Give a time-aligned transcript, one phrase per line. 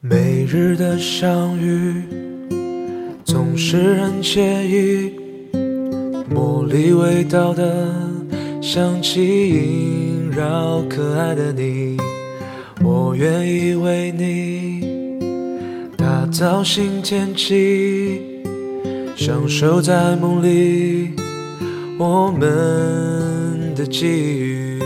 [0.00, 2.04] 每日的相遇
[3.24, 5.12] 总是很惬意，
[6.32, 7.92] 茉莉味道的
[8.62, 11.96] 香气萦绕可爱的你，
[12.80, 14.84] 我愿意为你
[15.96, 18.20] 打造新天气，
[19.16, 21.10] 享受在梦里
[21.98, 24.80] 我们的际遇，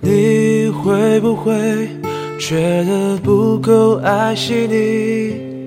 [0.00, 1.97] 你会不会？
[2.38, 5.66] 觉得不够爱惜你，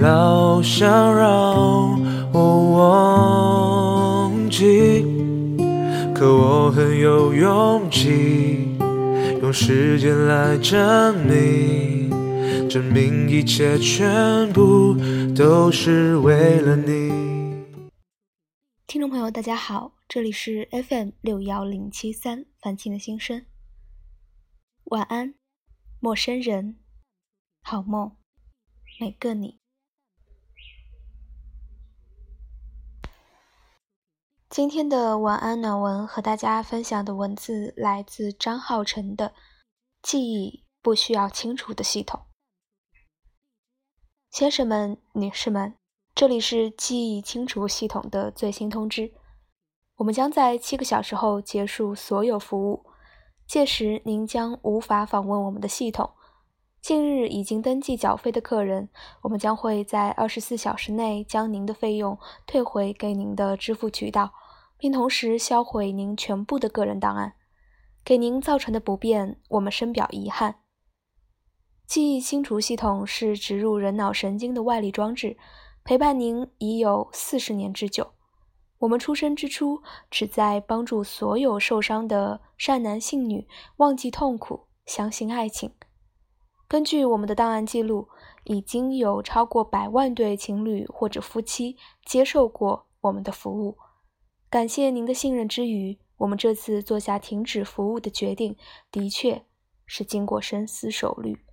[0.00, 5.06] 老想让我忘记，
[6.12, 8.76] 可我很有勇气，
[9.40, 12.10] 用时间来证明，
[12.68, 14.96] 证明一切全部
[15.36, 17.12] 都是为了你。
[18.88, 23.46] 听众朋友，大家好，这里是 FM 六幺零七三凡青的心声，
[24.86, 25.34] 晚安。
[25.98, 26.78] 陌生人，
[27.62, 28.14] 好梦，
[29.00, 29.58] 每个你。
[34.50, 39.30] 今天的晚安暖文和大家分享的文字来自张浩辰的
[40.02, 42.20] 《记忆不需要清除的系统》。
[44.30, 45.74] 先生们、女士们，
[46.14, 49.14] 这里是记忆清除系统的最新通知，
[49.96, 52.84] 我们将在七个小时后结束所有服务。
[53.46, 56.10] 届时您将无法访问我们的系统。
[56.82, 58.88] 近日已经登记缴费的客人，
[59.22, 64.32] 我们将会在二十四小时内将您的费用退回给您的支付渠道，
[64.76, 67.34] 并同时销毁您全部的个人档案。
[68.04, 70.56] 给您造成的不便，我们深表遗憾。
[71.86, 75.36] 记忆清除系统是植入人脑神经的外力装置，
[75.84, 78.15] 陪伴您已有四十年之久。
[78.78, 85.72] 我们出生之初，旨在帮助所有受伤的善男信女忘记痛苦，相信爱情。
[86.68, 88.08] 根据我们的档案记录，
[88.44, 93.78] 已经有超过百万对情侣或者夫妻接受过我们的服务。
[94.50, 98.56] 感谢您的信任之余，我们这次做下停止服务的决定，
[98.90, 99.44] 的确
[99.86, 101.45] 是经过深思熟虑。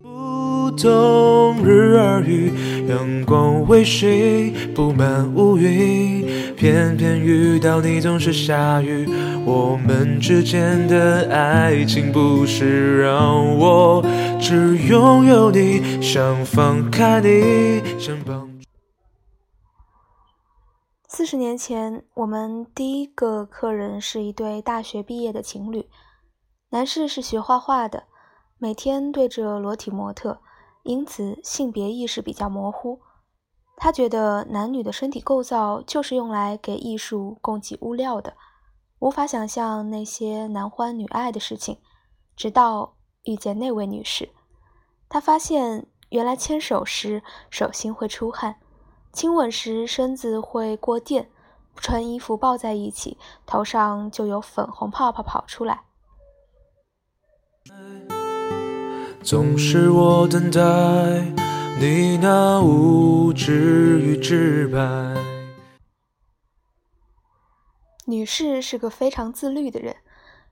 [0.00, 9.08] 不冬日而语，阳光微醺，布满乌云，偏偏遇到你总是下雨。
[9.44, 14.00] 我们之间的爱情不是让我
[14.40, 18.48] 只拥有你，想放开你，想帮。
[21.08, 25.88] 四十年前，我们第一个客人是一对大学毕业的情侣，
[26.70, 28.04] 男士是学画画的。
[28.60, 30.40] 每天对着裸体模特，
[30.82, 33.00] 因此性别意识比较模糊。
[33.76, 38.36] 他觉得男女的身体构造就是用来给艺术供给物料的，
[38.98, 41.78] 无法想象那些男欢女爱的事情。
[42.34, 44.30] 直到遇见那位女士，
[45.08, 48.56] 他发现原来牵手时手心会出汗，
[49.12, 51.30] 亲吻时身子会过电，
[51.74, 53.16] 不穿衣服抱在一起，
[53.46, 55.84] 头上就有粉红泡泡跑出来。
[59.22, 60.60] 总是我等待
[61.80, 64.78] 你那无知与直白。
[68.06, 69.96] 女士是个非常自律的人，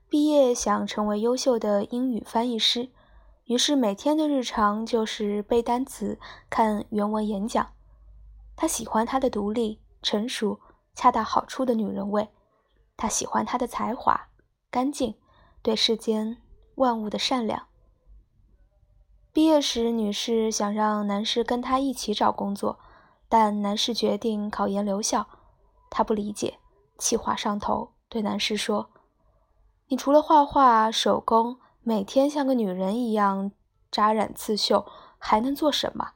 [0.09, 2.89] 毕业想成为优秀的英语翻译师，
[3.45, 7.73] 于是每天的日常就是背单词、看原文演讲。
[8.55, 10.59] 她喜欢她的独立、成熟、
[10.93, 12.29] 恰到好处的女人味，
[12.95, 14.27] 她喜欢她的才华、
[14.69, 15.15] 干净，
[15.63, 16.37] 对世间
[16.75, 17.67] 万物的善良。
[19.37, 22.79] 毕业时，女士想让男士跟她一起找工作，
[23.29, 25.27] 但男士决定考研留校。
[25.91, 26.57] 她不理解，
[26.97, 28.89] 气话上头，对男士说
[29.89, 33.51] ：“你除了画画、手工，每天像个女人一样
[33.91, 34.87] 扎染刺绣，
[35.19, 36.13] 还能做什么？”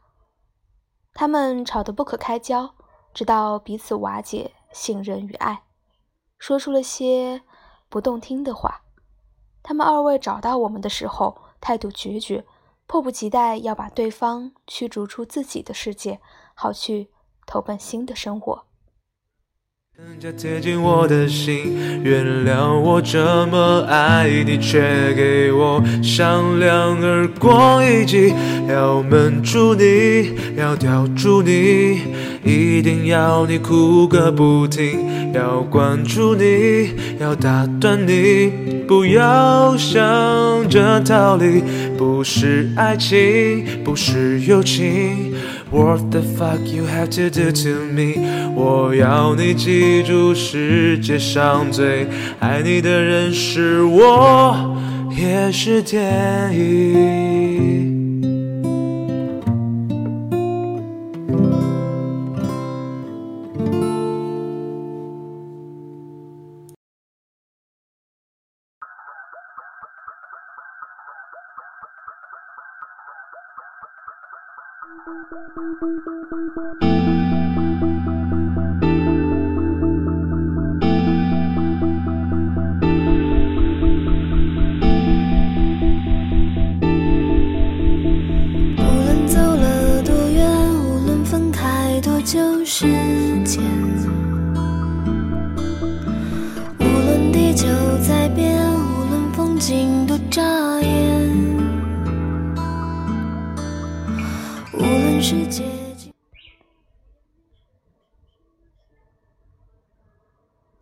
[1.14, 2.74] 他们吵得不可开交，
[3.14, 5.62] 直到彼此瓦解信任与爱，
[6.40, 7.44] 说出了些
[7.88, 8.82] 不动听的话。
[9.62, 12.44] 他们二位找到我们的时候，态度决绝。
[12.92, 16.20] 迫不及待要把对方驱逐出自己的世界，
[16.54, 17.10] 好去
[17.46, 18.66] 投奔新的生活。
[19.98, 28.34] 更加贴近我的心，原谅我这么爱你，却给我响亮耳光一记。
[28.70, 32.00] 要闷住你，要吊住你，
[32.42, 35.34] 一定要你哭个不停。
[35.34, 38.50] 要关注你，要打断你，
[38.88, 40.00] 不要想
[40.70, 41.62] 着逃离。
[41.98, 45.34] 不是爱情，不是友情。
[45.72, 48.16] What the fuck you have to do to me？
[48.56, 52.08] 我要你记住，世界上最
[52.40, 54.78] 爱你的人是我。
[55.16, 58.01] 也是天意
[92.24, 92.86] 就是
[96.80, 97.66] 无论地球
[98.08, 100.42] 在变无论风景多扎
[100.82, 101.32] 眼
[104.74, 105.66] 无论世界。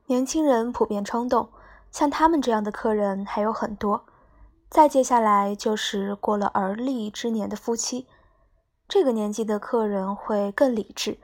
[0.07, 1.49] 年轻人普遍冲动，
[1.91, 4.05] 像他们这样的客人还有很多。
[4.69, 8.07] 再接下来就是过了而立之年的夫妻，
[8.87, 11.17] 这个年纪的客人会更理智。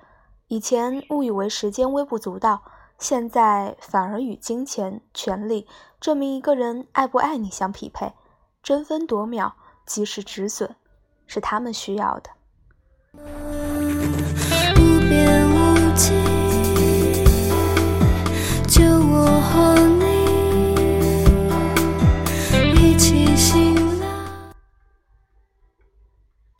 [0.48, 2.62] 以前误以为时间微不足道，
[3.00, 5.68] 现在反而与金钱、权力
[6.00, 8.14] 证明一个人爱不爱你相匹配，
[8.62, 9.56] 争分夺秒，
[9.88, 10.76] 及时止损，
[11.26, 12.30] 是他们需要的。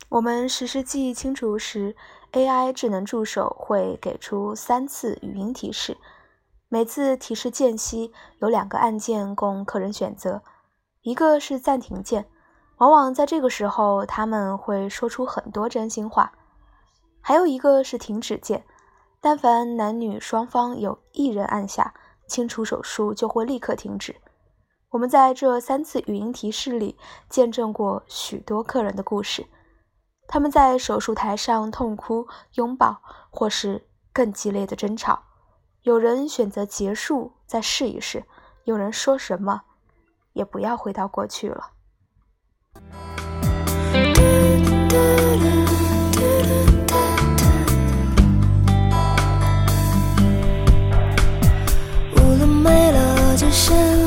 [0.08, 1.94] 我们实时记忆清除时
[2.32, 5.96] ，AI 智能助手会给出三次语音提示，
[6.68, 10.42] 每次提示间隙有两个按键供客人选择，
[11.02, 12.26] 一个是暂停键，
[12.78, 16.32] 往往在这个时候他们会说出很多真心话；
[17.20, 18.64] 还有一个是停止键，
[19.20, 21.94] 但凡男女双方有一人按下，
[22.26, 24.16] 清除手术就会立刻停止。
[24.90, 26.96] 我们在这三次语音提示里
[27.28, 29.46] 见证过许多客人的故事。
[30.28, 33.00] 他们在手术台上痛哭、拥抱，
[33.30, 35.22] 或是更激烈的争吵。
[35.82, 38.22] 有人选择结束，再试一试；
[38.64, 39.62] 有人说什么，
[40.32, 41.70] 也不要回到过去了。
[52.12, 54.05] 无论没了界限，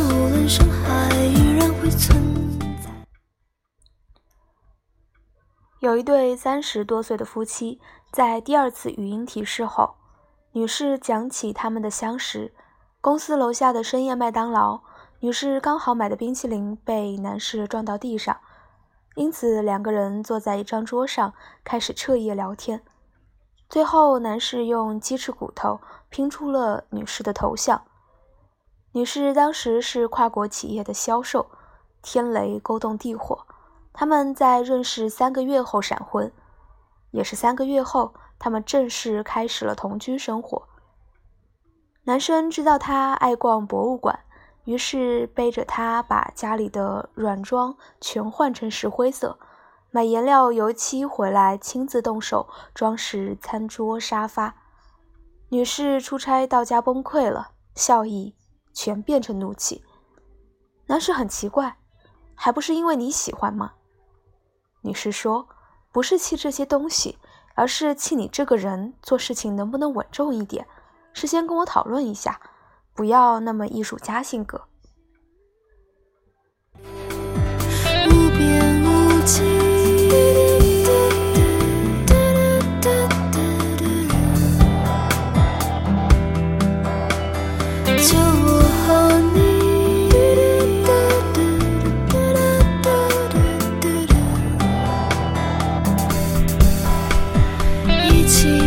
[5.80, 7.80] 有一对三十多岁的夫妻，
[8.12, 9.96] 在第二次语音提示后，
[10.52, 12.54] 女士讲起他们的相识。
[13.00, 14.81] 公司楼下的深夜麦当劳，
[15.22, 18.42] 女士刚好买的冰淇淋被男士撞到地上，
[19.16, 21.34] 因此两个人坐在一张桌上
[21.64, 22.84] 开始彻夜聊天。
[23.70, 25.80] 最后，男士用鸡翅骨头
[26.10, 27.84] 拼出了女士的头像。
[28.92, 31.50] 女士当时是跨国企业的销售，
[32.02, 33.46] 天雷勾动地火。
[33.92, 36.32] 他们在认识三个月后闪婚，
[37.12, 40.68] 也是三个月后，他们正式开始了同居生活。
[42.04, 44.20] 男生知道她爱逛博物馆，
[44.64, 49.38] 于是背着她把家里的软装全换成石灰色，
[49.92, 54.56] 买颜料、油漆回来，亲自动手装饰餐桌、沙发。
[55.50, 58.36] 女士出差到家崩溃了，笑意
[58.72, 59.84] 全变成怒气。
[60.86, 61.78] 男士很奇怪，
[62.34, 63.74] 还不是因为你喜欢吗？
[64.81, 65.48] 女士说
[65.92, 67.18] ：“不是气这些东西，
[67.56, 70.66] 而是气你这个人做事情能不能稳重一点，
[71.14, 72.40] 事先跟我讨论一下，
[72.94, 74.62] 不要那么艺术家性格。”
[76.81, 79.69] 无边无际。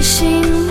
[0.02, 0.62] 心。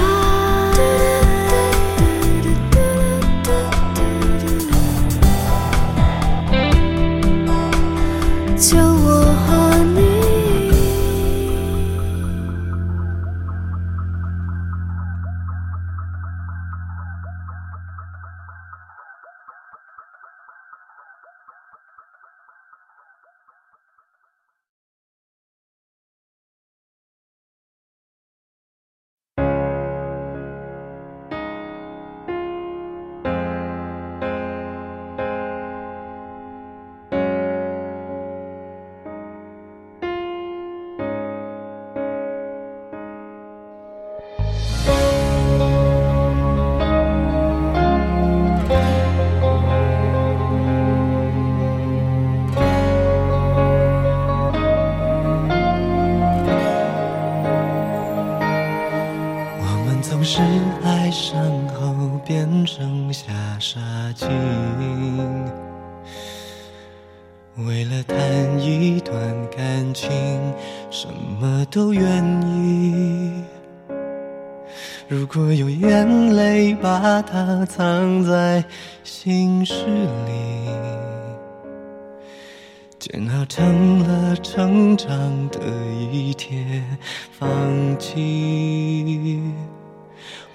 [83.12, 85.60] 煎熬成了成长的
[85.91, 86.82] 一帖
[87.30, 89.41] 放弃。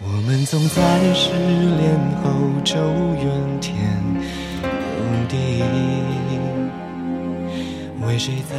[0.01, 2.31] 我们总在失恋后
[2.65, 2.81] 就
[3.17, 3.77] 怨天
[4.65, 5.63] 尤地，
[8.07, 8.57] 为谁在？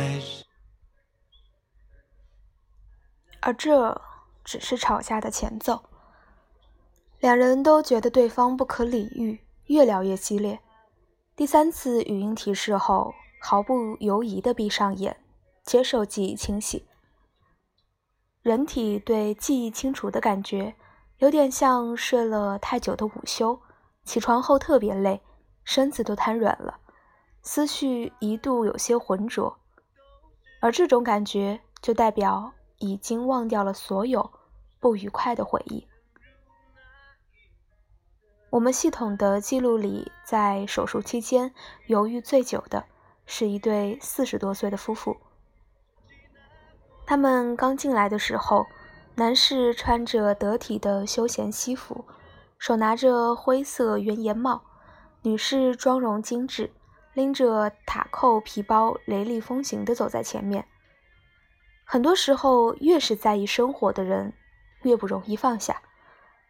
[3.40, 4.00] 而这
[4.44, 5.82] 只是吵架的前奏。
[7.20, 10.60] 两人都觉得对方不可理喻，越聊越激烈。
[11.36, 13.12] 第三次语音提示后，
[13.50, 15.24] 毫不犹疑地闭上眼，
[15.64, 16.86] 接受记忆清洗。
[18.42, 20.76] 人体对记忆清除的感觉。
[21.20, 23.62] 有点像睡了太久的午休，
[24.04, 25.22] 起床后特别累，
[25.64, 26.82] 身子都瘫软了，
[27.42, 29.58] 思绪一度有些浑浊，
[30.60, 34.30] 而这种感觉就代表已经忘掉了所有
[34.82, 35.88] 不愉快的回忆。
[38.50, 41.54] 我们系统的记录里，在手术期间
[41.86, 42.86] 犹豫最久的
[43.28, 45.18] 是一对四十多岁的夫妇，
[47.06, 48.66] 他们刚进来的时候。
[49.20, 52.06] 男士穿着得体的休闲西服，
[52.60, 54.62] 手拿着灰色圆檐帽；
[55.24, 56.72] 女士妆容精致，
[57.16, 60.68] 拎着塔扣皮包，雷厉风行地走在前面。
[61.84, 64.34] 很多时候，越是在意生活的人，
[64.84, 65.82] 越不容易放下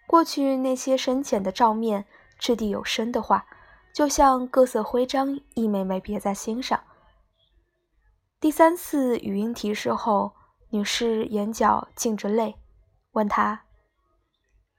[0.05, 2.03] 过去那些深浅的照面，
[2.37, 3.45] 掷地有声的话，
[3.93, 6.79] 就像各色徽章，一枚枚别在心上。
[8.39, 10.33] 第三次语音提示后。
[10.69, 12.57] 女士眼角浸着泪，
[13.13, 13.61] 问他：“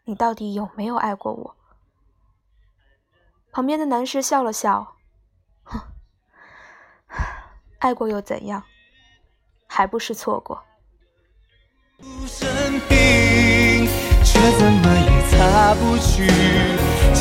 [0.05, 1.57] 你到底有没有爱过我？”
[3.51, 4.97] 旁边的男士笑了笑
[5.65, 5.81] ：“哼，
[7.79, 8.63] 爱过又怎样？
[9.67, 10.63] 还不是错过。”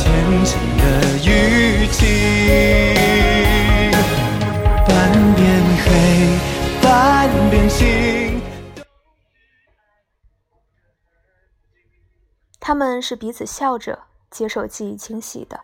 [0.08, 0.84] 浅浅的
[1.18, 2.00] 雨季
[4.86, 5.46] 半边
[5.84, 5.86] 黑，
[6.82, 8.40] 半边青。
[12.58, 13.98] 他们是彼此笑着
[14.30, 15.60] 接受记忆清洗的。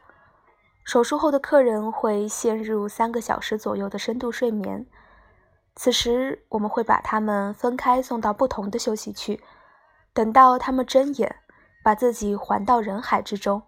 [0.85, 4.85] 手术后的客人会陷入三个小时左右的深度睡眠，
[5.75, 9.43] 此时我们会把他们分开送到不同的休息区。
[10.13, 11.37] 等到他们睁眼，
[11.83, 13.63] 把自己还到人海之中，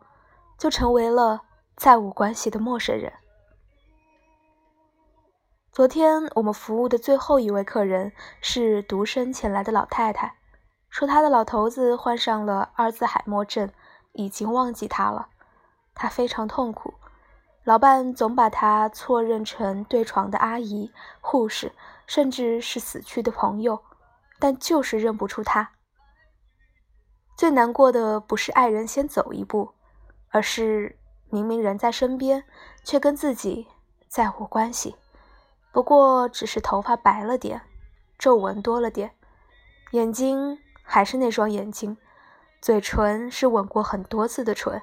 [0.59, 1.43] 就成为了
[1.77, 3.13] 再无关系的陌生人。
[5.73, 10.37] 昨天我们服务的最后一位客人是独身前来的老太太。
[10.89, 13.71] 说她的老头子患上了阿尔兹海默症，
[14.13, 15.29] 已经忘记她了。
[15.95, 16.95] 她非常痛苦，
[17.65, 21.73] 老伴总把她错认成对床的阿姨、护士，
[22.07, 23.83] 甚至是死去的朋友，
[24.39, 25.73] 但就是认不出他。
[27.37, 29.75] 最难过的不是爱人先走一步，
[30.37, 30.99] 而是
[31.31, 32.45] 明明人在身边，
[32.85, 33.66] 却跟自己
[34.07, 34.95] 再无关系。
[35.73, 37.62] 不过只是头发白了点，
[38.19, 39.12] 皱纹多了点，
[39.93, 40.59] 眼睛。
[40.88, 41.97] 还是那双眼睛，
[42.61, 44.83] 嘴唇是吻过很多次的唇，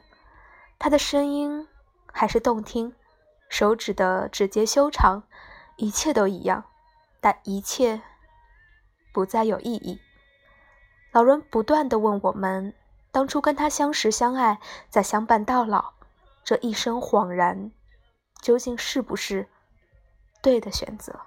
[0.77, 1.65] 他的声音
[2.12, 2.93] 还是动听，
[3.48, 5.24] 手指的指节修长，
[5.77, 6.65] 一切都一样，
[7.22, 8.01] 但一切
[9.13, 10.01] 不再有意义。
[11.13, 12.74] 老人不断地问我们：
[13.13, 15.93] 当初跟他相识相爱，再相伴到老，
[16.43, 17.70] 这一生恍然，
[18.41, 19.48] 究竟是不是
[20.41, 21.20] 对的选择？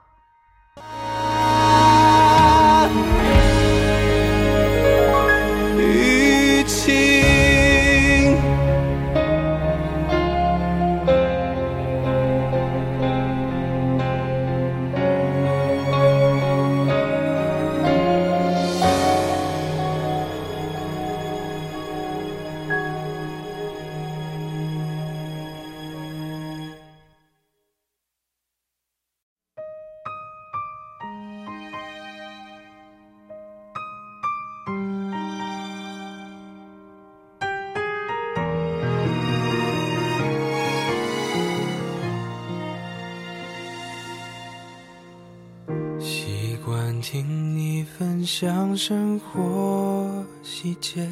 [47.00, 51.07] 听你分享生活细节，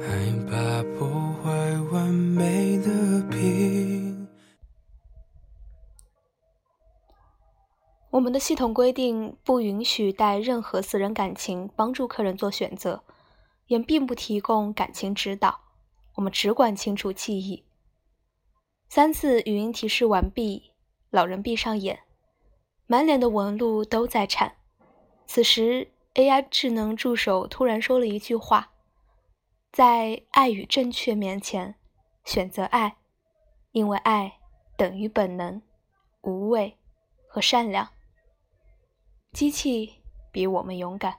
[0.00, 1.08] 害怕破
[1.42, 1.50] 坏
[1.92, 4.26] 完美的平。
[8.10, 13.02] 我们的系统规定不允许带任何私人感情帮助客人做选择，
[13.66, 15.60] 也并不提供感情指导。
[16.14, 17.64] 我们只管清除记忆。
[18.88, 20.72] 三次语音提示完毕。
[21.10, 22.00] 老人闭上眼，
[22.86, 24.56] 满脸的纹路都在颤。
[25.26, 28.72] 此时，AI 智能助手突然说了一句话
[29.72, 31.74] ：“在爱与正确面前，
[32.24, 32.96] 选择爱，
[33.72, 34.38] 因为爱
[34.76, 35.60] 等于本能、
[36.22, 36.76] 无畏
[37.28, 37.88] 和善良。”
[39.34, 41.18] 机器比我们勇敢。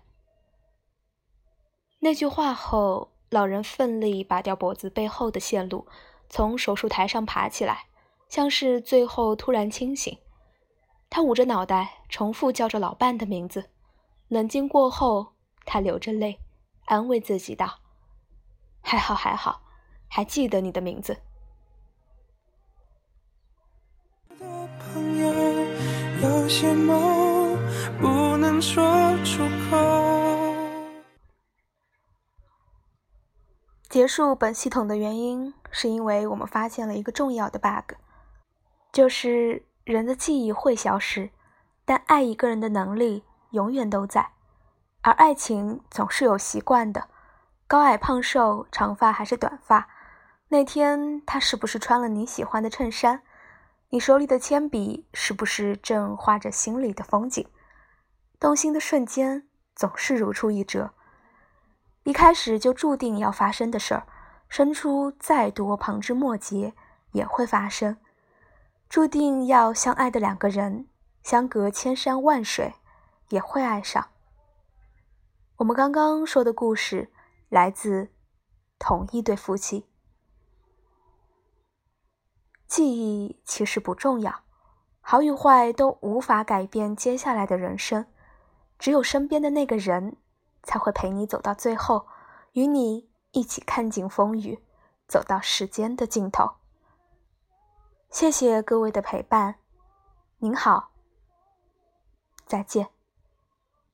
[2.00, 5.86] 那句话后，老人奋力拔掉脖子背后的线路，
[6.30, 7.88] 从手术台上爬起来，
[8.30, 10.18] 像是最后突然清醒。
[11.10, 13.70] 他捂着脑袋，重复叫着老伴的名字。
[14.28, 15.34] 冷静过后，
[15.66, 16.40] 他流着泪，
[16.86, 17.80] 安慰自己道
[18.84, 19.62] ：“还好，还好，
[20.08, 21.18] 还记得你的名字。”
[33.90, 37.96] 结束本系统的原因，是因为我们发现了一个重要的 bug，
[38.92, 41.30] 就是人的记忆会消失，
[41.86, 44.32] 但爱一个人的能力永远都在。
[45.02, 47.08] 而爱情总是有习惯的，
[47.68, 49.88] 高矮胖瘦，长发还是短发，
[50.50, 53.22] 那天他是不是穿了你喜欢的衬衫？
[53.90, 57.48] 你手里的铅笔是不是正画着心里的风景？
[58.42, 60.92] 动心的瞬间总是如出一辙。
[62.04, 64.06] 一开始就注定要发生的事儿，
[64.50, 66.74] 生出再多旁枝末节
[67.14, 67.96] 也会发生。
[68.90, 70.88] 注定要相爱的两个人，
[71.24, 72.74] 相隔千山万水
[73.30, 74.10] 也会爱上。
[75.58, 77.12] 我们刚刚说的故事
[77.50, 78.10] 来自
[78.80, 79.88] 同一对夫妻。
[82.68, 84.44] 记忆其实不重要，
[85.02, 88.06] 好与坏都无法改变接下来的人生，
[88.78, 90.18] 只有身边的那个人。
[90.64, 92.08] 才会陪你走到最后，
[92.52, 94.60] 与你一起看尽风雨，
[95.08, 96.56] 走到时间的尽头。
[98.10, 99.56] 谢谢各位的陪伴，
[100.40, 100.90] 您好，
[102.46, 102.88] 再见。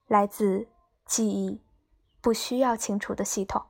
[0.08, 0.68] 来自
[1.06, 1.62] 记忆
[2.22, 3.62] 不需要清除的系统。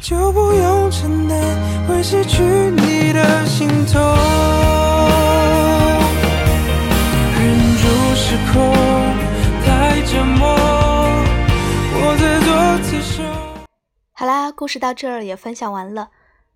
[0.00, 4.00] 就不用承担会失去你的心痛，
[7.38, 8.94] 忍住失控。
[14.16, 16.10] 好啦，故事到这儿也分享完了。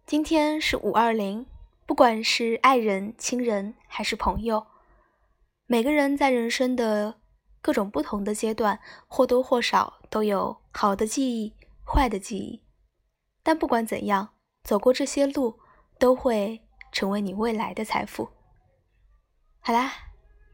[0.09, 1.45] 今天是五二零，
[1.85, 4.67] 不管是爱人、亲人还是朋友，
[5.67, 7.21] 每个人在人生的
[7.61, 12.63] 各种不同的阶段，或多或少都有好的记忆、坏的记忆。
[13.43, 14.31] 但不管怎样，
[14.63, 15.61] 走过这些路，
[15.99, 18.31] 都会成为你未来的财富。
[19.61, 19.93] 好啦，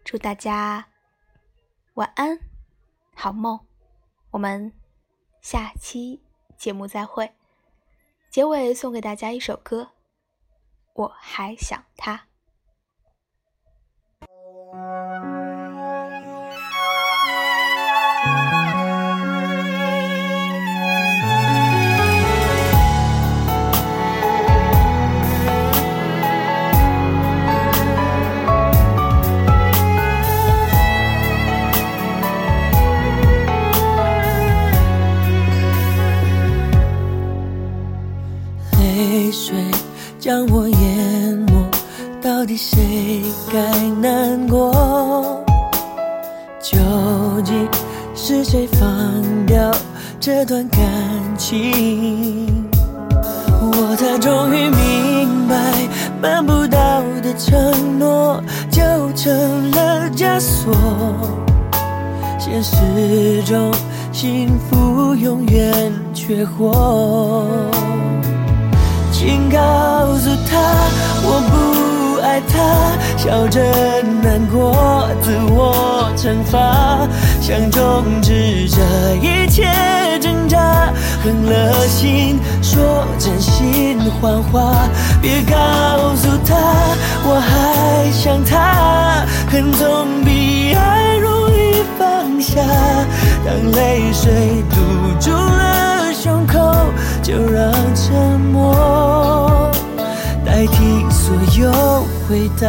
[0.05, 0.89] 祝大家
[1.95, 2.41] 晚安。
[3.15, 3.61] 好梦，
[4.33, 4.73] 我们
[5.41, 6.21] 下期
[6.57, 7.31] 节目再会。
[8.35, 9.93] 结尾送给大家一首歌，
[10.93, 12.27] 我还想他。
[40.25, 41.53] 将我淹没，
[42.23, 43.21] 到底谁
[43.53, 43.61] 该
[44.01, 45.45] 难过？
[46.63, 46.79] 究
[47.45, 47.69] 竟
[48.15, 48.89] 是谁放
[49.45, 49.71] 掉
[50.19, 50.81] 这段感
[51.37, 52.65] 情？
[53.61, 55.57] 我才终于明白，
[56.23, 58.81] 办不到的承诺就
[59.15, 60.75] 成了枷锁。
[62.39, 63.71] 现实中，
[64.11, 67.45] 幸福永远缺货。
[69.25, 69.59] 请告
[70.19, 70.61] 诉他，
[71.23, 72.61] 我不爱他，
[73.17, 73.59] 笑着
[74.23, 77.09] 难过，自我惩罚，
[77.41, 78.83] 想终止这
[79.27, 79.67] 一切
[80.21, 84.75] 挣扎，狠了心说真心谎话，
[85.23, 86.55] 别告诉他
[87.25, 92.61] 我还想他，恨总比爱容易放下，
[93.43, 94.77] 当泪水堵
[95.19, 95.74] 住了
[101.57, 101.71] 有
[102.29, 102.69] 回答。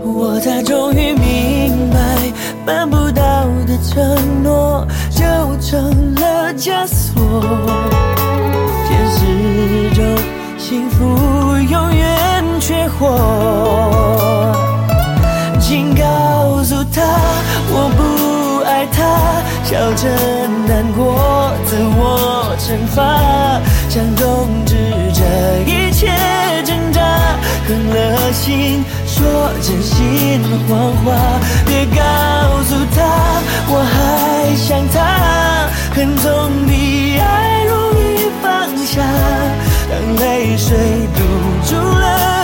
[0.00, 1.98] 我才终于明白，
[2.64, 5.24] 办不到的承诺就
[5.60, 7.42] 成了枷锁。
[8.86, 10.04] 现实中，
[10.56, 11.17] 幸福
[13.00, 14.54] 我
[15.60, 17.02] 请告诉他
[17.70, 18.98] 我不爱他，
[19.62, 20.08] 笑着
[20.66, 24.74] 难过，自我惩罚，想终止
[25.14, 25.22] 这
[25.64, 26.10] 一切
[26.64, 27.00] 挣扎，
[27.68, 31.14] 狠了心说真心谎话，
[31.66, 32.00] 别告
[32.64, 32.98] 诉他
[33.70, 36.26] 我还想他，恨总
[36.66, 39.02] 比爱容易放下，
[39.88, 40.76] 当泪水
[41.14, 41.22] 堵
[41.64, 42.37] 住了。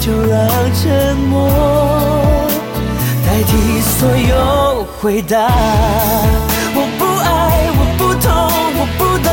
[0.00, 1.48] 就让沉默。
[3.26, 5.36] 代替所有回答，
[6.74, 7.28] 我不爱，
[7.78, 8.28] 我不痛，
[8.76, 9.30] 我不懂，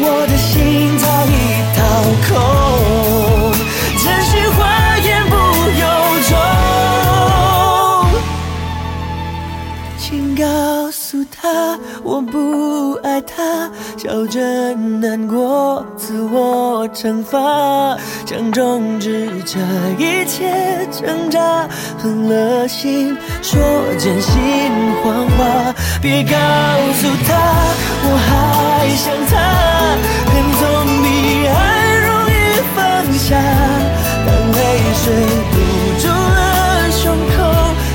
[0.00, 0.52] 我的心
[0.98, 1.32] 早已
[1.76, 1.78] 掏
[2.26, 2.32] 空，
[4.02, 4.58] 真心话
[4.98, 5.32] 言不
[5.82, 5.84] 由
[6.28, 6.32] 衷，
[9.98, 10.42] 请告
[10.90, 12.34] 诉他我不，
[14.04, 19.58] 笑着难过，自我惩罚，想终止这
[19.98, 23.58] 一切挣扎，狠了心说
[23.98, 24.34] 真心
[25.02, 26.36] 谎话，别告
[26.92, 27.32] 诉他
[28.04, 29.32] 我还想他，
[30.28, 30.62] 恨总
[31.02, 31.06] 比
[31.46, 32.36] 爱容易
[32.76, 32.76] 放
[33.16, 33.40] 下，
[34.26, 34.60] 当泪
[35.00, 35.02] 水
[35.50, 35.56] 堵
[35.98, 37.00] 住了胸
[37.34, 37.40] 口，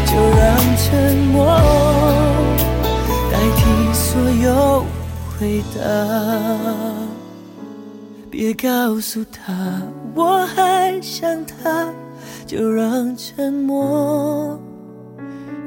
[0.07, 0.87] 就让沉
[1.31, 1.37] 默
[3.31, 3.61] 代替
[3.93, 4.09] 所
[4.41, 4.83] 有。
[5.39, 5.79] 回答。
[8.29, 9.81] 别告诉他
[10.13, 11.91] 我还想他，
[12.45, 14.59] 就让沉默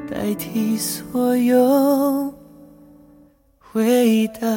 [0.09, 2.33] 代替所有
[3.59, 4.47] 回答。